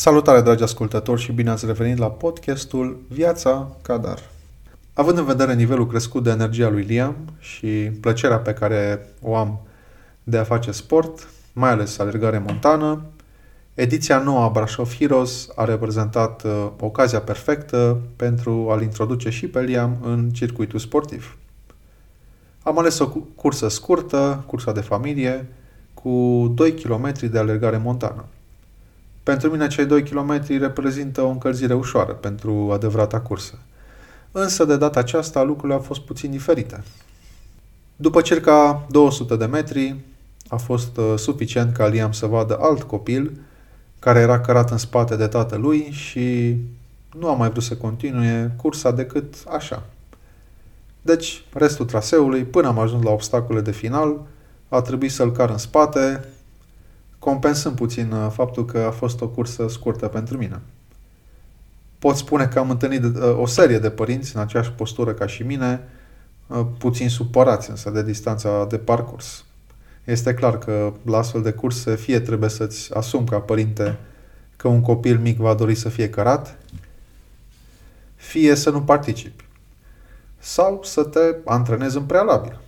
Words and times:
Salutare, 0.00 0.40
dragi 0.40 0.62
ascultători, 0.62 1.20
și 1.20 1.32
bine 1.32 1.50
ați 1.50 1.66
revenit 1.66 1.98
la 1.98 2.10
podcastul 2.10 3.00
Viața 3.08 3.76
Cadar. 3.82 4.18
Având 4.92 5.18
în 5.18 5.24
vedere 5.24 5.54
nivelul 5.54 5.86
crescut 5.86 6.22
de 6.22 6.30
energie 6.30 6.64
al 6.64 6.72
lui 6.72 6.82
Liam 6.82 7.16
și 7.38 7.68
plăcerea 8.00 8.38
pe 8.38 8.52
care 8.52 9.08
o 9.22 9.36
am 9.36 9.60
de 10.22 10.38
a 10.38 10.44
face 10.44 10.70
sport, 10.70 11.28
mai 11.52 11.70
ales 11.70 11.98
alergare 11.98 12.38
montană, 12.38 13.02
ediția 13.74 14.18
nouă 14.18 14.44
a 14.44 14.48
Brașov 14.48 14.94
Heroes 14.98 15.48
a 15.54 15.64
reprezentat 15.64 16.44
uh, 16.44 16.68
ocazia 16.80 17.20
perfectă 17.20 18.00
pentru 18.16 18.68
a-l 18.70 18.82
introduce 18.82 19.30
și 19.30 19.48
pe 19.48 19.60
Liam 19.60 19.96
în 20.02 20.30
circuitul 20.30 20.78
sportiv. 20.78 21.36
Am 22.62 22.78
ales 22.78 22.98
o 22.98 23.06
cursă 23.34 23.68
scurtă, 23.68 24.44
cursa 24.46 24.72
de 24.72 24.80
familie, 24.80 25.46
cu 25.94 26.10
2 26.54 26.74
km 26.74 27.12
de 27.30 27.38
alergare 27.38 27.76
montană. 27.76 28.24
Pentru 29.22 29.50
mine 29.50 29.66
cei 29.66 29.84
2 29.84 30.02
km 30.02 30.44
reprezintă 30.48 31.22
o 31.22 31.28
încălzire 31.28 31.74
ușoară 31.74 32.12
pentru 32.12 32.70
adevărata 32.72 33.20
cursă. 33.20 33.58
Însă 34.32 34.64
de 34.64 34.76
data 34.76 34.98
aceasta 34.98 35.42
lucrurile 35.42 35.74
au 35.74 35.80
fost 35.80 36.00
puțin 36.00 36.30
diferite. 36.30 36.82
După 37.96 38.20
circa 38.20 38.86
200 38.90 39.36
de 39.36 39.44
metri 39.44 39.96
a 40.48 40.56
fost 40.56 40.96
uh, 40.96 41.14
suficient 41.16 41.72
ca 41.72 41.86
Liam 41.86 42.12
să 42.12 42.26
vadă 42.26 42.58
alt 42.60 42.82
copil 42.82 43.32
care 43.98 44.20
era 44.20 44.40
cărat 44.40 44.70
în 44.70 44.78
spate 44.78 45.16
de 45.16 45.26
tatălui 45.26 45.90
și 45.90 46.56
nu 47.18 47.28
a 47.28 47.34
mai 47.34 47.50
vrut 47.50 47.62
să 47.62 47.76
continue 47.76 48.54
cursa 48.56 48.90
decât 48.90 49.34
așa. 49.48 49.82
Deci, 51.02 51.44
restul 51.52 51.86
traseului, 51.86 52.44
până 52.44 52.68
am 52.68 52.78
ajuns 52.78 53.04
la 53.04 53.10
obstacole 53.10 53.60
de 53.60 53.70
final, 53.70 54.20
a 54.68 54.80
trebuit 54.80 55.10
să-l 55.10 55.32
car 55.32 55.50
în 55.50 55.58
spate, 55.58 56.28
compensând 57.20 57.76
puțin 57.76 58.12
uh, 58.12 58.30
faptul 58.32 58.64
că 58.64 58.78
a 58.78 58.90
fost 58.90 59.20
o 59.20 59.28
cursă 59.28 59.68
scurtă 59.68 60.06
pentru 60.06 60.36
mine. 60.36 60.60
Pot 61.98 62.16
spune 62.16 62.46
că 62.46 62.58
am 62.58 62.70
întâlnit 62.70 63.04
uh, 63.04 63.38
o 63.38 63.46
serie 63.46 63.78
de 63.78 63.90
părinți 63.90 64.36
în 64.36 64.42
aceeași 64.42 64.72
postură 64.72 65.12
ca 65.12 65.26
și 65.26 65.42
mine, 65.42 65.80
uh, 66.46 66.66
puțin 66.78 67.08
supărați 67.08 67.70
însă 67.70 67.90
de 67.90 68.02
distanța 68.02 68.64
de 68.64 68.78
parcurs. 68.78 69.44
Este 70.04 70.34
clar 70.34 70.58
că 70.58 70.92
la 71.04 71.18
astfel 71.18 71.42
de 71.42 71.52
curse 71.52 71.96
fie 71.96 72.20
trebuie 72.20 72.48
să-ți 72.48 72.94
asumi 72.94 73.26
ca 73.26 73.38
părinte 73.38 73.98
că 74.56 74.68
un 74.68 74.80
copil 74.80 75.18
mic 75.18 75.38
va 75.38 75.54
dori 75.54 75.74
să 75.74 75.88
fie 75.88 76.10
cărat, 76.10 76.58
fie 78.16 78.54
să 78.54 78.70
nu 78.70 78.82
participi 78.82 79.44
sau 80.38 80.80
să 80.82 81.02
te 81.02 81.36
antrenezi 81.44 81.96
în 81.96 82.02
prealabil. 82.02 82.60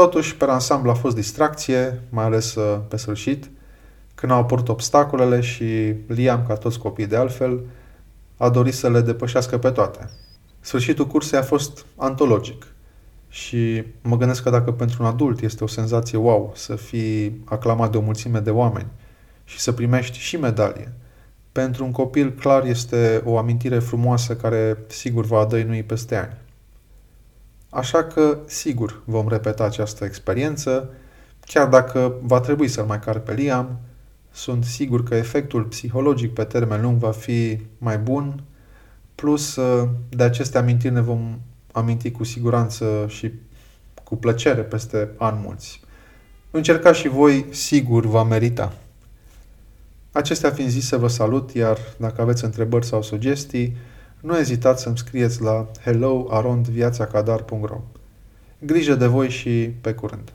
Totuși, 0.00 0.36
pe 0.36 0.44
ansamblu 0.44 0.90
a 0.90 0.94
fost 0.94 1.14
distracție, 1.14 2.00
mai 2.08 2.24
ales 2.24 2.54
uh, 2.54 2.80
pe 2.88 2.96
sfârșit, 2.96 3.50
când 4.14 4.32
au 4.32 4.38
apărut 4.38 4.68
obstacolele 4.68 5.40
și 5.40 5.94
Liam, 6.06 6.44
ca 6.46 6.54
toți 6.54 6.78
copiii 6.78 7.06
de 7.06 7.16
altfel, 7.16 7.60
a 8.36 8.48
dorit 8.48 8.74
să 8.74 8.90
le 8.90 9.00
depășească 9.00 9.58
pe 9.58 9.70
toate. 9.70 10.10
Sfârșitul 10.60 11.06
cursei 11.06 11.38
a 11.38 11.42
fost 11.42 11.86
antologic 11.96 12.66
și 13.28 13.84
mă 14.02 14.16
gândesc 14.16 14.42
că 14.42 14.50
dacă 14.50 14.72
pentru 14.72 15.02
un 15.02 15.08
adult 15.08 15.40
este 15.40 15.64
o 15.64 15.66
senzație 15.66 16.18
wow 16.18 16.52
să 16.54 16.76
fii 16.76 17.42
aclamat 17.44 17.90
de 17.90 17.96
o 17.96 18.00
mulțime 18.00 18.38
de 18.38 18.50
oameni 18.50 18.88
și 19.44 19.58
să 19.58 19.72
primești 19.72 20.18
și 20.18 20.36
medalie, 20.36 20.92
pentru 21.52 21.84
un 21.84 21.92
copil 21.92 22.32
clar 22.32 22.64
este 22.64 23.22
o 23.24 23.38
amintire 23.38 23.78
frumoasă 23.78 24.36
care 24.36 24.78
sigur 24.86 25.24
va 25.24 25.44
dăinui 25.44 25.82
peste 25.82 26.16
ani. 26.16 26.36
Așa 27.70 28.04
că, 28.04 28.38
sigur, 28.46 29.02
vom 29.04 29.28
repeta 29.28 29.64
această 29.64 30.04
experiență, 30.04 30.90
chiar 31.40 31.68
dacă 31.68 32.14
va 32.22 32.40
trebui 32.40 32.68
să-l 32.68 32.84
mai 32.84 33.00
car 33.00 33.18
pe 33.18 33.34
Liam, 33.34 33.78
sunt 34.32 34.64
sigur 34.64 35.02
că 35.02 35.14
efectul 35.14 35.64
psihologic 35.64 36.32
pe 36.32 36.44
termen 36.44 36.80
lung 36.80 36.98
va 36.98 37.10
fi 37.10 37.60
mai 37.78 37.98
bun, 37.98 38.42
plus 39.14 39.56
uh, 39.56 39.88
de 40.08 40.22
aceste 40.22 40.58
amintiri 40.58 40.92
ne 40.94 41.00
vom 41.00 41.38
aminti 41.72 42.10
cu 42.10 42.24
siguranță 42.24 43.06
și 43.08 43.32
cu 44.04 44.16
plăcere 44.16 44.60
peste 44.60 45.10
ani 45.16 45.40
mulți. 45.44 45.80
Încercați 46.50 46.98
și 46.98 47.08
voi, 47.08 47.46
sigur 47.50 48.06
va 48.06 48.22
merita. 48.22 48.72
Acestea 50.12 50.50
fiind 50.50 50.70
zise, 50.70 50.96
vă 50.96 51.08
salut, 51.08 51.54
iar 51.54 51.78
dacă 51.96 52.20
aveți 52.20 52.44
întrebări 52.44 52.86
sau 52.86 53.02
sugestii, 53.02 53.76
nu 54.20 54.38
ezitați 54.38 54.82
să-mi 54.82 54.98
scrieți 54.98 55.42
la 55.42 55.66
helloarondviațacadar.ro 55.82 57.80
Grijă 58.58 58.94
de 58.94 59.06
voi 59.06 59.28
și 59.28 59.70
pe 59.80 59.92
curând! 59.92 60.32